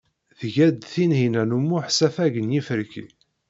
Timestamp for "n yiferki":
2.39-3.05